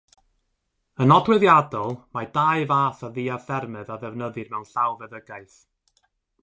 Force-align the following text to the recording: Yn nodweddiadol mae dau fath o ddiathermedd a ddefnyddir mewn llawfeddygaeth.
Yn 1.03 1.09
nodweddiadol 1.11 1.93
mae 2.17 2.31
dau 2.39 2.65
fath 2.73 3.05
o 3.09 3.11
ddiathermedd 3.19 3.93
a 3.97 4.01
ddefnyddir 4.05 4.53
mewn 4.55 4.69
llawfeddygaeth. 4.75 5.61